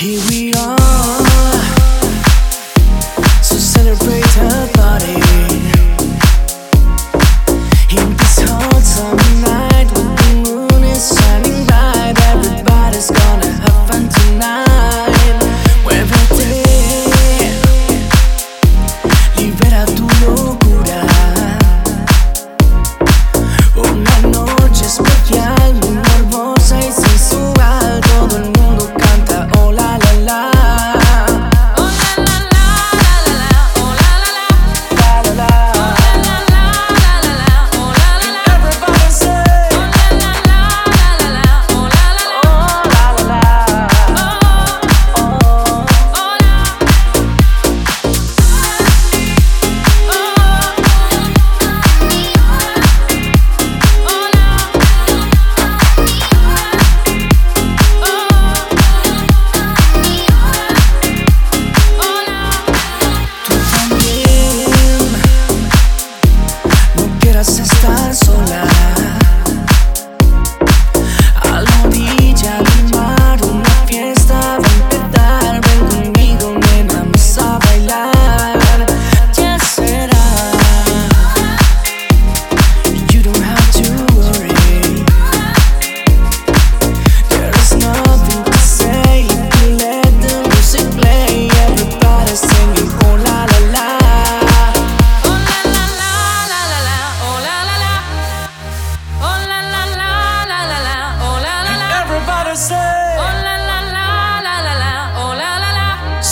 Here 0.00 0.18
we 0.30 0.49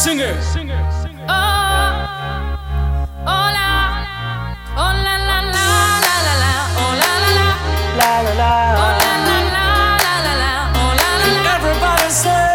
Singer. 0.09 0.41
Oh, 1.29 1.29
Oh, 1.29 1.93
hola, 3.29 3.69
hola, 4.75 5.15
la, 5.29 5.39
la, 5.53 5.65
la, 6.01 6.17
la, 6.25 6.35
la, 6.43 6.53
oh, 6.81 6.97
la, 6.97 7.13
la, 7.21 7.29
la, 7.37 7.51
la, 8.01 8.13
la, 8.25 8.33
la, 8.41 8.53
oh, 8.73 8.89
la, 8.97 9.13
la, 9.29 9.37
la, 9.53 9.67
la, 10.01 10.15
la, 10.25 10.33
la, 10.41 10.53
oh, 10.73 10.97
la, 10.97 11.09
la, 11.13 11.33
la. 11.37 11.53
Everybody 11.57 12.09
say. 12.09 12.49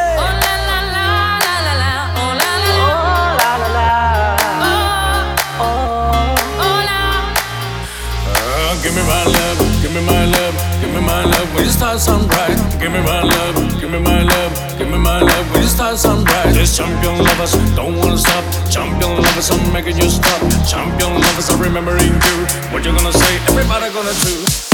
Give 8.81 8.95
me 8.95 9.02
my 9.03 9.23
love, 9.23 9.59
give 9.81 9.93
me 9.93 10.02
my 10.05 10.25
love, 10.25 10.55
give 10.81 10.92
me 10.93 10.99
my 11.02 11.23
love 11.23 11.55
when 11.55 11.63
you 11.63 11.69
start 11.71 11.99
something 11.99 12.27
right. 12.30 12.58
Give 12.81 12.92
me 12.92 12.99
my 13.02 13.21
love, 13.23 13.55
give 13.80 13.89
me 13.89 13.99
my 13.99 14.23
love 14.23 14.73
me 14.93 14.99
my 14.99 15.21
life, 15.21 15.55
we 15.55 15.64
start 15.64 15.98
sunrise. 15.98 16.54
This 16.54 16.77
champion 16.77 17.17
lovers, 17.23 17.54
don't 17.76 17.98
wanna 17.98 18.17
stop. 18.17 18.43
Champion 18.70 19.21
lovers, 19.21 19.49
I'm 19.52 19.73
making 19.73 19.98
you 19.98 20.09
stop. 20.09 20.42
Champion 20.67 21.14
lovers, 21.14 21.49
I'm 21.49 21.61
remembering 21.61 22.14
you. 22.14 22.37
What 22.71 22.86
you 22.86 22.92
gonna 22.92 23.14
say? 23.14 23.36
Everybody 23.48 23.93
gonna 23.93 24.14
do. 24.21 24.73